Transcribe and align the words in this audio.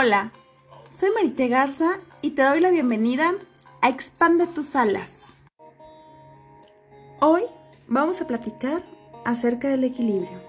Hola, 0.00 0.30
soy 0.92 1.08
Marité 1.12 1.48
Garza 1.48 1.98
y 2.22 2.30
te 2.30 2.42
doy 2.42 2.60
la 2.60 2.70
bienvenida 2.70 3.34
a 3.80 3.88
Expande 3.88 4.46
tus 4.46 4.76
alas. 4.76 5.10
Hoy 7.18 7.42
vamos 7.88 8.20
a 8.20 8.28
platicar 8.28 8.84
acerca 9.24 9.68
del 9.68 9.82
equilibrio. 9.82 10.40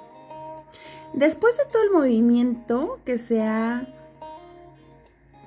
Después 1.14 1.58
de 1.58 1.64
todo 1.66 1.82
el 1.82 1.90
movimiento 1.90 3.00
que 3.06 3.18
se 3.18 3.42
ha 3.42 3.88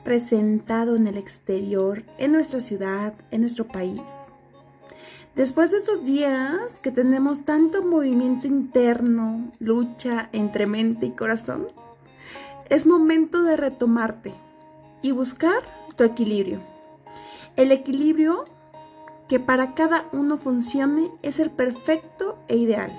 presentado 0.03 0.97
en 0.97 1.07
el 1.07 1.17
exterior, 1.17 2.03
en 2.19 2.33
nuestra 2.33 2.61
ciudad, 2.61 3.15
en 3.31 3.43
nuestro 3.43 3.69
país, 3.69 4.03
después 5.37 5.71
de 5.71 5.77
estos 5.77 6.05
días 6.05 6.81
que 6.81 6.91
tenemos 6.91 7.45
tanto 7.45 7.85
movimiento 7.85 8.49
interno, 8.49 9.53
lucha 9.61 10.29
entre 10.33 10.67
mente 10.67 11.07
y 11.07 11.11
corazón, 11.13 11.69
es 12.73 12.87
momento 12.87 13.43
de 13.43 13.59
retomarte 13.59 14.33
y 15.03 15.11
buscar 15.11 15.63
tu 15.95 16.05
equilibrio. 16.05 16.63
El 17.55 17.71
equilibrio 17.71 18.47
que 19.29 19.39
para 19.39 19.75
cada 19.75 20.07
uno 20.13 20.39
funcione 20.39 21.11
es 21.21 21.39
el 21.39 21.51
perfecto 21.51 22.39
e 22.49 22.57
ideal. 22.57 22.91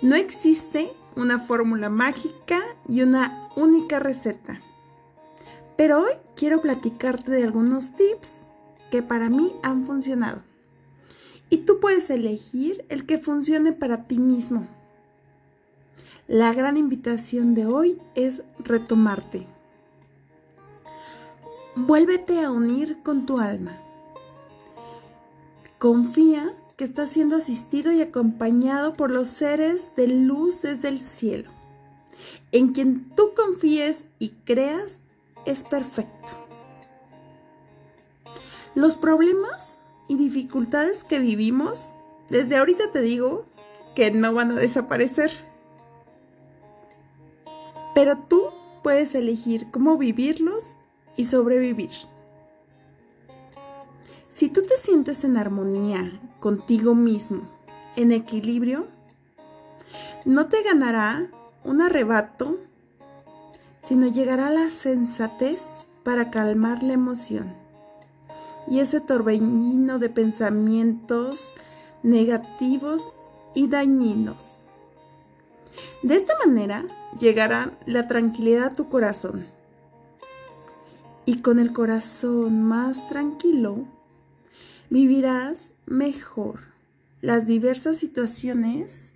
No 0.00 0.14
existe 0.14 0.92
una 1.16 1.40
fórmula 1.40 1.88
mágica 1.88 2.60
y 2.88 3.02
una 3.02 3.48
única 3.56 3.98
receta. 3.98 4.60
Pero 5.76 6.02
hoy 6.02 6.12
quiero 6.36 6.60
platicarte 6.60 7.32
de 7.32 7.42
algunos 7.42 7.96
tips 7.96 8.30
que 8.92 9.02
para 9.02 9.28
mí 9.28 9.52
han 9.64 9.84
funcionado. 9.84 10.40
Y 11.50 11.58
tú 11.58 11.80
puedes 11.80 12.10
elegir 12.10 12.84
el 12.90 13.06
que 13.06 13.18
funcione 13.18 13.72
para 13.72 14.06
ti 14.06 14.20
mismo. 14.20 14.68
La 16.28 16.52
gran 16.52 16.76
invitación 16.76 17.52
de 17.54 17.66
hoy 17.66 18.00
es 18.14 18.42
retomarte. 18.60 19.44
Vuélvete 21.74 22.44
a 22.44 22.52
unir 22.52 23.02
con 23.02 23.26
tu 23.26 23.40
alma. 23.40 23.76
Confía 25.78 26.54
que 26.76 26.84
estás 26.84 27.10
siendo 27.10 27.36
asistido 27.36 27.90
y 27.90 28.00
acompañado 28.00 28.94
por 28.94 29.10
los 29.10 29.26
seres 29.26 29.96
de 29.96 30.06
luz 30.06 30.62
desde 30.62 30.88
el 30.88 31.00
cielo. 31.00 31.50
En 32.52 32.68
quien 32.68 33.10
tú 33.16 33.34
confíes 33.34 34.06
y 34.20 34.28
creas 34.44 35.00
es 35.44 35.64
perfecto. 35.64 36.32
Los 38.76 38.96
problemas 38.96 39.76
y 40.06 40.16
dificultades 40.16 41.02
que 41.02 41.18
vivimos, 41.18 41.92
desde 42.30 42.56
ahorita 42.56 42.92
te 42.92 43.00
digo 43.00 43.44
que 43.96 44.12
no 44.12 44.32
van 44.32 44.52
a 44.52 44.54
desaparecer 44.54 45.51
pero 47.94 48.18
tú 48.18 48.50
puedes 48.82 49.14
elegir 49.14 49.70
cómo 49.70 49.96
vivirlos 49.96 50.66
y 51.16 51.26
sobrevivir. 51.26 51.90
Si 54.28 54.48
tú 54.48 54.62
te 54.62 54.76
sientes 54.76 55.24
en 55.24 55.36
armonía 55.36 56.20
contigo 56.40 56.94
mismo, 56.94 57.42
en 57.96 58.12
equilibrio, 58.12 58.86
no 60.24 60.46
te 60.46 60.62
ganará 60.62 61.28
un 61.64 61.82
arrebato, 61.82 62.58
sino 63.82 64.06
llegará 64.06 64.50
la 64.50 64.70
sensatez 64.70 65.62
para 66.02 66.30
calmar 66.30 66.82
la 66.82 66.94
emoción 66.94 67.54
y 68.68 68.78
ese 68.80 69.00
torbellino 69.00 69.98
de 69.98 70.08
pensamientos 70.08 71.52
negativos 72.02 73.12
y 73.54 73.68
dañinos. 73.68 74.42
De 76.02 76.16
esta 76.16 76.34
manera 76.44 76.86
llegará 77.18 77.78
la 77.86 78.08
tranquilidad 78.08 78.64
a 78.64 78.74
tu 78.74 78.88
corazón. 78.88 79.46
Y 81.24 81.40
con 81.40 81.58
el 81.58 81.72
corazón 81.72 82.62
más 82.62 83.08
tranquilo, 83.08 83.84
vivirás 84.90 85.72
mejor 85.86 86.60
las 87.20 87.46
diversas 87.46 87.96
situaciones 87.96 89.12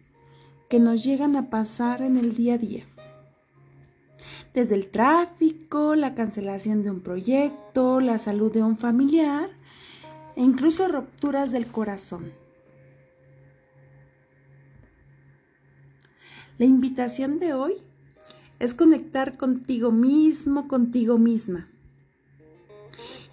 que 0.68 0.78
nos 0.78 1.04
llegan 1.04 1.36
a 1.36 1.50
pasar 1.50 2.02
en 2.02 2.16
el 2.16 2.34
día 2.34 2.54
a 2.54 2.58
día. 2.58 2.84
Desde 4.54 4.74
el 4.74 4.86
tráfico, 4.86 5.94
la 5.96 6.14
cancelación 6.14 6.82
de 6.82 6.90
un 6.90 7.00
proyecto, 7.00 8.00
la 8.00 8.18
salud 8.18 8.52
de 8.52 8.62
un 8.62 8.78
familiar 8.78 9.50
e 10.34 10.42
incluso 10.42 10.88
rupturas 10.88 11.50
del 11.50 11.66
corazón. 11.66 12.32
La 16.58 16.64
invitación 16.64 17.38
de 17.38 17.52
hoy 17.52 17.74
es 18.58 18.72
conectar 18.72 19.36
contigo 19.36 19.92
mismo, 19.92 20.68
contigo 20.68 21.18
misma. 21.18 21.68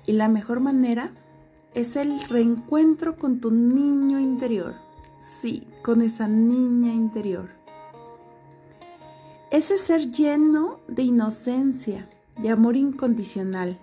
Y 0.05 0.11
la 0.11 0.27
mejor 0.27 0.59
manera 0.59 1.13
es 1.73 1.95
el 1.95 2.19
reencuentro 2.27 3.15
con 3.15 3.39
tu 3.39 3.49
niño 3.51 4.19
interior. 4.19 4.75
Sí, 5.41 5.65
con 5.83 6.01
esa 6.01 6.27
niña 6.27 6.93
interior. 6.93 7.49
Ese 9.51 9.77
ser 9.77 10.11
lleno 10.11 10.81
de 10.89 11.03
inocencia, 11.03 12.09
de 12.41 12.49
amor 12.49 12.75
incondicional, 12.75 13.79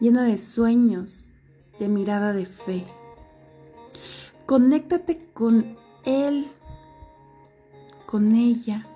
lleno 0.00 0.22
de 0.22 0.36
sueños, 0.36 1.26
de 1.78 1.88
mirada 1.88 2.32
de 2.32 2.46
fe. 2.46 2.86
Conéctate 4.46 5.28
con 5.32 5.76
él 6.04 6.50
con 8.10 8.34
ella. 8.34 8.86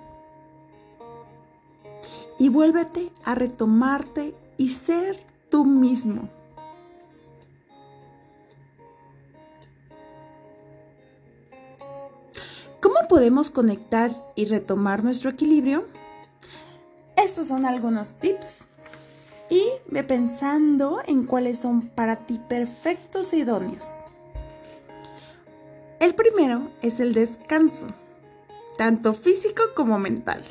Y 2.37 2.49
vuélvete 2.49 3.11
a 3.23 3.33
retomarte 3.33 4.35
y 4.57 4.69
ser 4.69 5.25
tú 5.49 5.63
mismo. 5.63 6.29
¿Cómo 12.81 12.95
podemos 13.07 13.49
conectar 13.49 14.11
y 14.35 14.45
retomar 14.45 15.03
nuestro 15.03 15.29
equilibrio? 15.29 15.85
Estos 17.15 17.47
son 17.47 17.65
algunos 17.65 18.15
tips 18.15 18.67
y 19.49 19.63
ve 19.87 20.03
pensando 20.03 21.01
en 21.07 21.23
cuáles 21.23 21.59
son 21.59 21.87
para 21.87 22.25
ti 22.25 22.39
perfectos 22.49 23.31
e 23.31 23.37
idóneos. 23.37 23.87
El 25.99 26.13
primero 26.13 26.69
es 26.81 26.99
el 26.99 27.13
descanso 27.13 27.87
tanto 28.77 29.13
físico 29.13 29.63
como 29.75 29.99
mental. 29.99 30.43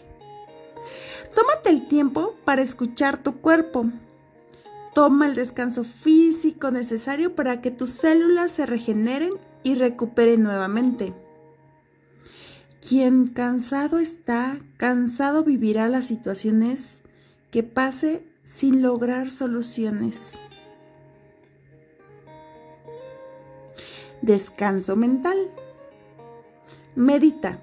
Tómate 1.34 1.70
el 1.70 1.88
tiempo 1.88 2.36
para 2.44 2.62
escuchar 2.62 3.18
tu 3.18 3.40
cuerpo. 3.40 3.86
Toma 4.94 5.26
el 5.26 5.34
descanso 5.34 5.82
físico 5.82 6.70
necesario 6.70 7.34
para 7.34 7.60
que 7.60 7.70
tus 7.70 7.90
células 7.90 8.52
se 8.52 8.66
regeneren 8.66 9.30
y 9.64 9.74
recuperen 9.74 10.42
nuevamente. 10.42 11.12
Quien 12.86 13.26
cansado 13.26 13.98
está, 13.98 14.58
cansado 14.76 15.42
vivirá 15.42 15.88
las 15.88 16.06
situaciones 16.06 17.02
que 17.50 17.62
pase 17.62 18.22
sin 18.44 18.82
lograr 18.82 19.30
soluciones. 19.30 20.30
Descanso 24.22 24.96
mental. 24.96 25.50
Medita. 26.94 27.58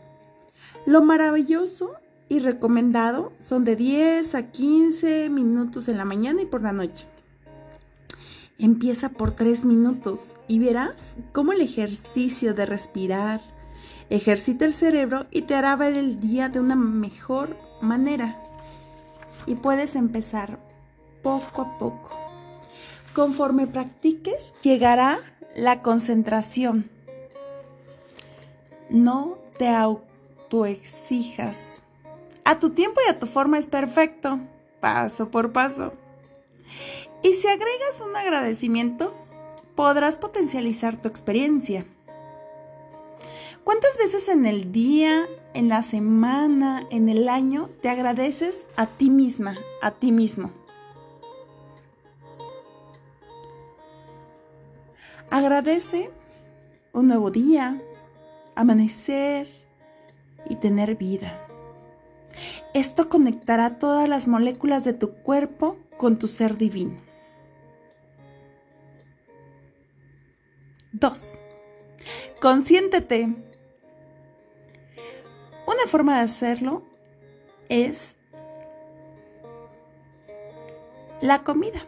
Lo 0.85 1.01
maravilloso 1.03 1.95
y 2.27 2.39
recomendado 2.39 3.33
son 3.39 3.63
de 3.63 3.75
10 3.75 4.35
a 4.35 4.51
15 4.51 5.29
minutos 5.29 5.87
en 5.87 5.97
la 5.97 6.05
mañana 6.05 6.41
y 6.41 6.45
por 6.45 6.63
la 6.63 6.71
noche. 6.71 7.05
Empieza 8.57 9.09
por 9.09 9.31
3 9.31 9.65
minutos 9.65 10.37
y 10.47 10.59
verás 10.59 11.09
cómo 11.33 11.51
el 11.51 11.61
ejercicio 11.61 12.53
de 12.53 12.65
respirar 12.65 13.41
ejercita 14.09 14.65
el 14.65 14.73
cerebro 14.73 15.25
y 15.31 15.43
te 15.43 15.55
hará 15.55 15.75
ver 15.75 15.93
el 15.93 16.19
día 16.19 16.49
de 16.49 16.59
una 16.59 16.75
mejor 16.75 17.57
manera. 17.81 18.41
Y 19.45 19.55
puedes 19.55 19.95
empezar 19.95 20.57
poco 21.21 21.61
a 21.61 21.77
poco. 21.77 22.17
Conforme 23.13 23.67
practiques, 23.67 24.53
llegará 24.61 25.19
la 25.55 25.81
concentración. 25.81 26.89
No 28.89 29.37
te 29.57 29.67
tú 30.51 30.65
exijas. 30.65 31.81
A 32.43 32.59
tu 32.59 32.71
tiempo 32.71 32.99
y 33.07 33.09
a 33.09 33.17
tu 33.17 33.25
forma 33.25 33.57
es 33.57 33.67
perfecto, 33.67 34.37
paso 34.81 35.29
por 35.29 35.53
paso. 35.53 35.93
Y 37.23 37.35
si 37.35 37.47
agregas 37.47 38.01
un 38.05 38.13
agradecimiento, 38.15 39.15
podrás 39.75 40.17
potencializar 40.17 41.01
tu 41.01 41.07
experiencia. 41.07 41.85
¿Cuántas 43.63 43.97
veces 43.97 44.27
en 44.27 44.45
el 44.45 44.73
día, 44.73 45.25
en 45.53 45.69
la 45.69 45.83
semana, 45.83 46.85
en 46.89 47.07
el 47.07 47.29
año 47.29 47.69
te 47.81 47.87
agradeces 47.87 48.65
a 48.75 48.87
ti 48.87 49.09
misma, 49.09 49.57
a 49.81 49.91
ti 49.91 50.11
mismo? 50.11 50.51
Agradece 55.29 56.09
un 56.91 57.07
nuevo 57.07 57.31
día, 57.31 57.79
amanecer, 58.55 59.60
y 60.51 60.57
tener 60.57 60.95
vida. 60.95 61.47
Esto 62.73 63.09
conectará 63.09 63.77
todas 63.77 64.09
las 64.09 64.27
moléculas 64.27 64.83
de 64.83 64.93
tu 64.93 65.13
cuerpo 65.13 65.77
con 65.97 66.19
tu 66.19 66.27
ser 66.27 66.57
divino. 66.57 66.97
2. 70.93 71.37
Consiéntete. 72.41 73.33
Una 75.65 75.87
forma 75.87 76.17
de 76.17 76.23
hacerlo 76.25 76.83
es 77.69 78.17
la 81.21 81.43
comida. 81.43 81.81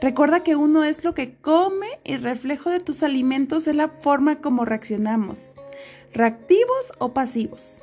Recuerda 0.00 0.40
que 0.40 0.56
uno 0.56 0.84
es 0.84 1.04
lo 1.04 1.14
que 1.14 1.36
come 1.36 1.98
y 2.04 2.16
reflejo 2.16 2.70
de 2.70 2.80
tus 2.80 3.02
alimentos 3.02 3.66
es 3.66 3.74
la 3.74 3.88
forma 3.88 4.40
como 4.40 4.64
reaccionamos, 4.64 5.54
reactivos 6.14 6.92
o 6.98 7.12
pasivos. 7.12 7.82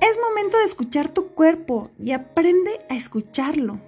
Es 0.00 0.18
momento 0.18 0.56
de 0.58 0.64
escuchar 0.64 1.08
tu 1.08 1.28
cuerpo 1.28 1.90
y 1.98 2.12
aprende 2.12 2.80
a 2.88 2.94
escucharlo. 2.94 3.78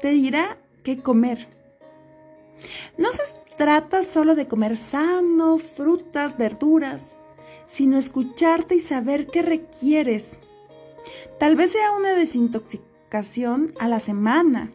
Te 0.00 0.08
dirá 0.08 0.56
qué 0.82 0.98
comer. 1.00 1.48
No 2.96 3.12
se 3.12 3.22
trata 3.56 4.02
solo 4.02 4.34
de 4.34 4.48
comer 4.48 4.76
sano, 4.76 5.58
frutas, 5.58 6.38
verduras, 6.38 7.12
sino 7.66 7.98
escucharte 7.98 8.76
y 8.76 8.80
saber 8.80 9.26
qué 9.26 9.42
requieres. 9.42 10.30
Tal 11.38 11.56
vez 11.56 11.72
sea 11.72 11.92
una 11.92 12.14
desintoxicación 12.14 13.74
a 13.78 13.88
la 13.88 14.00
semana, 14.00 14.72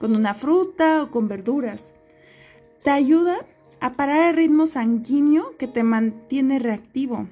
con 0.00 0.16
una 0.16 0.34
fruta 0.34 1.02
o 1.02 1.10
con 1.10 1.28
verduras. 1.28 1.92
Te 2.82 2.90
ayuda 2.90 3.46
a 3.82 3.94
parar 3.94 4.30
el 4.30 4.36
ritmo 4.36 4.68
sanguíneo 4.68 5.56
que 5.58 5.66
te 5.66 5.82
mantiene 5.82 6.60
reactivo. 6.60 7.28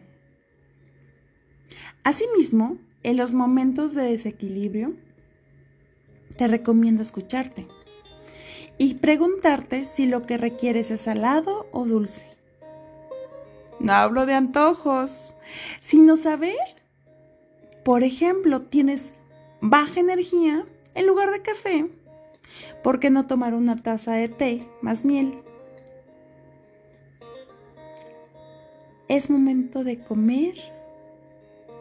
Asimismo, 2.02 2.76
en 3.05 3.17
los 3.17 3.32
momentos 3.32 3.94
de 3.94 4.02
desequilibrio, 4.02 4.97
te 6.37 6.49
recomiendo 6.49 7.02
escucharte 7.02 7.69
y 8.79 8.94
preguntarte 8.94 9.85
si 9.85 10.06
lo 10.06 10.23
que 10.23 10.38
requieres 10.38 10.91
es 10.91 11.02
salado 11.02 11.69
o 11.70 11.85
dulce. 11.85 12.26
No 13.79 13.93
hablo 13.93 14.26
de 14.26 14.35
antojos, 14.35 15.35
sino 15.81 16.17
saber. 16.17 16.56
Por 17.85 18.02
ejemplo, 18.02 18.62
tienes 18.62 19.12
baja 19.61 20.00
energía 20.00 20.67
en 20.97 21.06
lugar 21.06 21.31
de 21.31 21.43
café. 21.43 21.87
¿Por 22.82 22.99
qué 22.99 23.08
no 23.08 23.29
tomar 23.29 23.55
una 23.55 23.76
taza 23.76 24.14
de 24.14 24.29
té 24.29 24.69
más 24.82 25.05
miel? 25.05 25.44
Es 29.11 29.29
momento 29.29 29.83
de 29.83 29.99
comer 29.99 30.55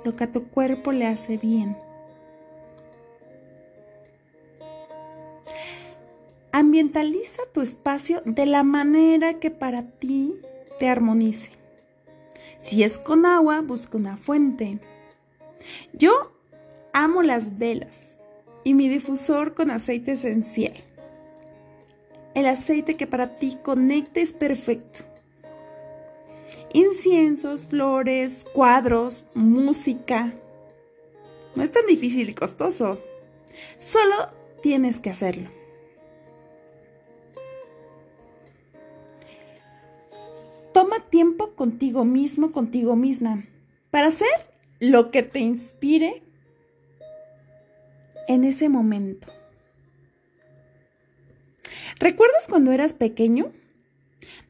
lo 0.04 0.16
que 0.16 0.24
a 0.24 0.32
tu 0.32 0.48
cuerpo 0.48 0.92
le 0.92 1.06
hace 1.06 1.38
bien. 1.38 1.78
Ambientaliza 6.52 7.44
tu 7.54 7.62
espacio 7.62 8.24
de 8.26 8.48
la 8.48 8.64
manera 8.64 9.36
que 9.36 9.52
para 9.52 9.84
ti 9.84 10.42
te 10.80 10.90
armonice. 10.90 11.52
Si 12.62 12.82
es 12.82 12.98
con 12.98 13.28
agua, 13.28 13.62
busca 13.62 13.96
una 13.96 14.18
fuente. 14.18 14.80
Yo 15.94 16.32
amo 16.94 17.22
las 17.22 17.60
velas 17.60 18.00
y 18.64 18.74
mi 18.74 18.90
difusor 18.90 19.54
con 19.54 19.70
aceite 19.70 20.14
esencial. 20.14 20.74
El 22.34 22.48
aceite 22.48 22.98
que 22.98 23.06
para 23.06 23.38
ti 23.38 23.56
conecta 23.62 24.20
es 24.20 24.34
perfecto. 24.34 25.09
Inciensos, 26.74 27.68
flores, 27.68 28.46
cuadros, 28.54 29.26
música. 29.34 30.34
No 31.56 31.64
es 31.64 31.72
tan 31.72 31.86
difícil 31.88 32.30
y 32.30 32.34
costoso. 32.34 33.02
Solo 33.80 34.16
tienes 34.62 35.00
que 35.00 35.10
hacerlo. 35.10 35.50
Toma 40.74 41.00
tiempo 41.10 41.56
contigo 41.56 42.06
mismo, 42.06 42.52
contigo 42.52 42.96
misma, 42.96 43.46
para 43.90 44.08
hacer 44.08 44.28
lo 44.80 45.12
que 45.12 45.24
te 45.24 45.40
inspire 45.40 46.24
en 48.28 48.44
ese 48.44 48.70
momento. 48.70 49.28
¿Recuerdas 52.00 52.46
cuando 52.48 52.72
eras 52.72 52.94
pequeño? 52.94 53.52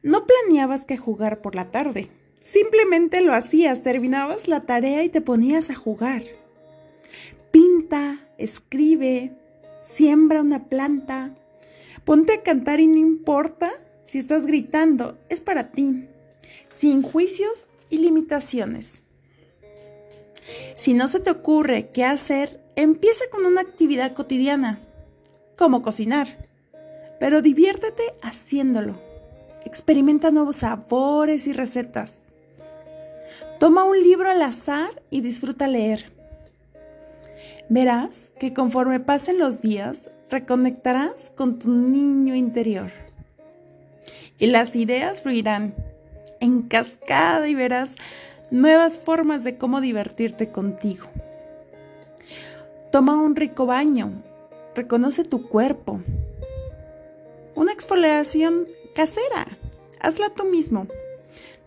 No 0.02 0.26
planeabas 0.26 0.84
que 0.84 0.96
jugar 0.96 1.40
por 1.40 1.54
la 1.54 1.70
tarde. 1.70 2.10
Simplemente 2.42 3.20
lo 3.20 3.32
hacías, 3.32 3.82
terminabas 3.82 4.48
la 4.48 4.62
tarea 4.62 5.04
y 5.04 5.08
te 5.08 5.20
ponías 5.20 5.70
a 5.70 5.74
jugar. 5.74 6.22
Pinta, 7.50 8.28
escribe, 8.38 9.32
siembra 9.82 10.40
una 10.40 10.68
planta, 10.68 11.34
ponte 12.04 12.32
a 12.32 12.42
cantar 12.42 12.80
y 12.80 12.86
no 12.86 12.96
importa 12.96 13.70
si 14.06 14.18
estás 14.18 14.46
gritando, 14.46 15.18
es 15.28 15.40
para 15.40 15.70
ti, 15.70 16.08
sin 16.68 17.02
juicios 17.02 17.66
y 17.90 17.98
limitaciones. 17.98 19.04
Si 20.76 20.94
no 20.94 21.06
se 21.06 21.20
te 21.20 21.30
ocurre 21.30 21.90
qué 21.92 22.04
hacer, 22.04 22.60
empieza 22.74 23.24
con 23.30 23.44
una 23.44 23.60
actividad 23.60 24.12
cotidiana, 24.14 24.80
como 25.56 25.82
cocinar, 25.82 26.48
pero 27.20 27.42
diviértete 27.42 28.02
haciéndolo. 28.22 29.09
Experimenta 29.64 30.30
nuevos 30.30 30.56
sabores 30.56 31.46
y 31.46 31.52
recetas. 31.52 32.18
Toma 33.58 33.84
un 33.84 34.02
libro 34.02 34.30
al 34.30 34.42
azar 34.42 35.02
y 35.10 35.20
disfruta 35.20 35.68
leer. 35.68 36.10
Verás 37.68 38.32
que 38.38 38.54
conforme 38.54 39.00
pasen 39.00 39.38
los 39.38 39.60
días, 39.60 40.04
reconectarás 40.30 41.30
con 41.36 41.58
tu 41.58 41.70
niño 41.70 42.34
interior. 42.34 42.90
Y 44.38 44.46
las 44.46 44.74
ideas 44.76 45.22
fluirán 45.22 45.74
en 46.40 46.62
cascada 46.62 47.48
y 47.48 47.54
verás 47.54 47.96
nuevas 48.50 48.98
formas 48.98 49.44
de 49.44 49.56
cómo 49.58 49.80
divertirte 49.80 50.50
contigo. 50.50 51.06
Toma 52.90 53.20
un 53.20 53.36
rico 53.36 53.66
baño, 53.66 54.22
reconoce 54.74 55.24
tu 55.24 55.48
cuerpo. 55.48 56.00
Una 57.54 57.72
exfoliación 57.72 58.66
casera, 58.94 59.58
hazla 60.00 60.30
tú 60.30 60.44
mismo. 60.44 60.86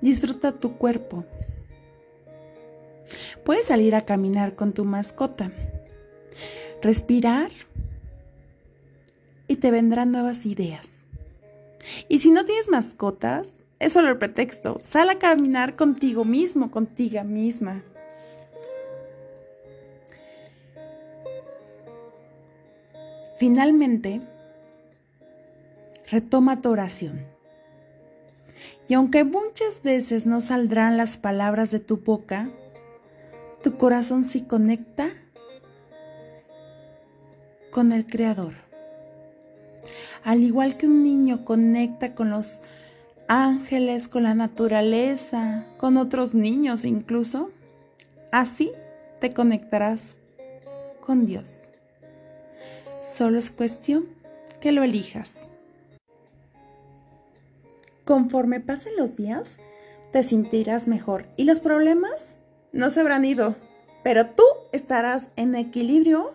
Disfruta 0.02 0.52
tu 0.52 0.78
cuerpo. 0.78 1.26
Puedes 3.44 3.66
salir 3.66 3.96
a 3.96 4.06
caminar 4.06 4.56
con 4.56 4.74
tu 4.74 4.86
mascota, 4.86 5.52
respirar 6.82 7.52
y 9.48 9.58
te 9.58 9.72
vendrán 9.72 10.12
nuevas 10.12 10.46
ideas. 10.46 11.04
Y 12.08 12.20
si 12.20 12.32
no 12.32 12.46
tienes 12.46 12.70
mascotas, 12.70 13.50
es 13.80 13.94
solo 13.94 14.10
el 14.10 14.18
pretexto. 14.18 14.80
Sal 14.82 15.10
a 15.10 15.20
caminar 15.20 15.76
contigo 15.76 16.24
mismo, 16.24 16.72
contigo 16.72 17.24
misma. 17.24 17.84
Finalmente, 23.38 24.22
retoma 26.14 26.62
tu 26.62 26.70
oración. 26.70 27.26
Y 28.88 28.94
aunque 28.94 29.24
muchas 29.24 29.82
veces 29.82 30.28
no 30.28 30.42
saldrán 30.42 30.96
las 30.96 31.18
palabras 31.18 31.72
de 31.72 31.80
tu 31.80 31.98
boca, 31.98 32.50
tu 33.64 33.78
corazón 33.78 34.24
sí 34.24 34.42
conecta 34.42 35.08
con 37.72 37.92
el 37.92 38.06
Creador. 38.06 38.54
Al 40.24 40.44
igual 40.44 40.78
que 40.78 40.86
un 40.86 41.02
niño 41.02 41.44
conecta 41.46 42.14
con 42.14 42.30
los 42.30 42.62
ángeles, 43.28 44.08
con 44.08 44.24
la 44.24 44.36
naturaleza, 44.36 45.66
con 45.78 45.98
otros 45.98 46.36
niños 46.36 46.86
incluso, 46.86 47.50
así 48.32 48.72
te 49.20 49.34
conectarás 49.34 50.16
con 51.02 51.26
Dios. 51.26 51.70
Solo 53.02 53.40
es 53.40 53.50
cuestión 53.50 54.06
que 54.62 54.72
lo 54.72 54.84
elijas. 54.84 55.50
Conforme 58.06 58.60
pasen 58.60 58.96
los 58.98 59.16
días, 59.16 59.58
te 60.12 60.24
sentirás 60.24 60.88
mejor 60.88 61.26
y 61.38 61.46
los 61.46 61.60
problemas 61.60 62.36
no 62.72 62.90
se 62.90 63.00
habrán 63.00 63.24
ido, 63.24 63.56
pero 64.04 64.28
tú 64.28 64.44
estarás 64.72 65.30
en 65.36 65.56
equilibrio 65.56 66.34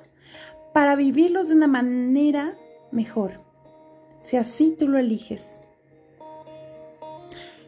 para 0.72 0.96
vivirlos 0.96 1.48
de 1.48 1.54
una 1.54 1.66
manera 1.66 2.56
mejor, 2.90 3.40
si 4.22 4.36
así 4.36 4.74
tú 4.78 4.88
lo 4.88 4.98
eliges. 4.98 5.60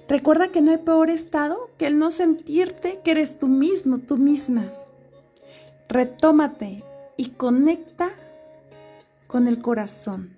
Recuerda 0.09 0.49
que 0.49 0.61
no 0.61 0.73
hay 0.73 0.79
peor 0.79 1.11
estado 1.11 1.71
que 1.79 1.87
el 1.87 1.99
no 1.99 2.11
sentirte 2.11 3.01
que 3.05 3.13
eres 3.13 3.39
tú 3.39 3.47
mismo, 3.47 3.99
tú 3.99 4.17
misma. 4.17 4.73
Retómate 5.89 6.83
y 7.17 7.31
conecta 7.31 8.09
con 9.29 9.47
el 9.47 9.63
corazón, 9.63 10.37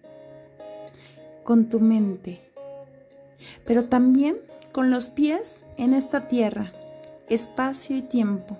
con 1.44 1.70
tu 1.70 1.80
mente, 1.80 2.51
pero 3.64 3.84
también 3.84 4.38
con 4.72 4.90
los 4.90 5.10
pies 5.10 5.64
en 5.76 5.94
esta 5.94 6.28
tierra. 6.28 6.72
espacio 7.28 7.96
y 7.96 8.02
tiempo. 8.02 8.58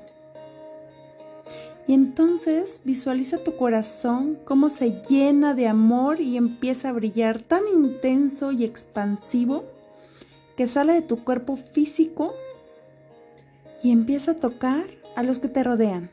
Y 1.86 1.94
entonces 1.94 2.80
visualiza 2.84 3.44
tu 3.44 3.56
corazón 3.56 4.38
cómo 4.44 4.68
se 4.68 5.02
llena 5.08 5.54
de 5.54 5.66
amor 5.66 6.20
y 6.20 6.36
empieza 6.36 6.88
a 6.88 6.92
brillar 6.92 7.42
tan 7.42 7.62
intenso 7.70 8.52
y 8.52 8.64
expansivo 8.64 9.64
que 10.56 10.68
sale 10.68 10.94
de 10.94 11.02
tu 11.02 11.24
cuerpo 11.24 11.56
físico 11.56 12.34
y 13.82 13.90
empieza 13.90 14.32
a 14.32 14.38
tocar 14.38 14.84
a 15.16 15.22
los 15.22 15.38
que 15.38 15.48
te 15.48 15.64
rodean. 15.64 16.10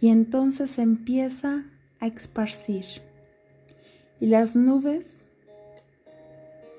Y 0.00 0.08
entonces 0.08 0.78
empieza 0.78 1.64
a 2.00 2.06
esparcir. 2.06 2.84
Y 4.20 4.26
las 4.26 4.56
nubes 4.56 5.18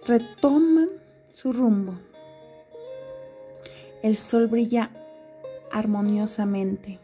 retoman 0.09 0.89
su 1.35 1.53
rumbo. 1.53 1.93
El 4.01 4.17
sol 4.17 4.47
brilla 4.47 4.89
armoniosamente. 5.71 6.97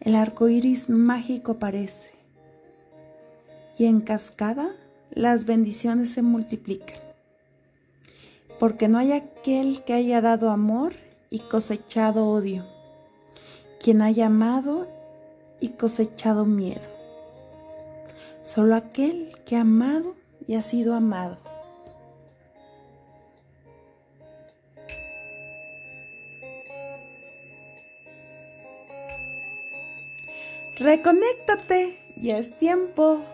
El 0.00 0.16
arco 0.16 0.48
iris 0.48 0.90
mágico 0.90 1.52
aparece. 1.52 2.10
Y 3.78 3.84
en 3.84 4.00
cascada 4.00 4.74
las 5.12 5.44
bendiciones 5.44 6.10
se 6.10 6.22
multiplican. 6.22 6.98
Porque 8.58 8.88
no 8.88 8.98
hay 8.98 9.12
aquel 9.12 9.84
que 9.84 9.92
haya 9.92 10.20
dado 10.20 10.50
amor 10.50 10.94
y 11.30 11.38
cosechado 11.38 12.26
odio, 12.26 12.64
quien 13.80 14.02
haya 14.02 14.26
amado 14.26 14.88
y 15.60 15.68
cosechado 15.68 16.44
miedo. 16.44 16.88
Solo 18.42 18.74
aquel 18.74 19.32
que 19.46 19.54
ha 19.54 19.60
amado 19.60 20.16
y 20.48 20.56
ha 20.56 20.62
sido 20.62 20.94
amado. 20.94 21.53
Reconéctate, 30.76 31.98
ya 32.16 32.38
es 32.38 32.56
tiempo. 32.58 33.24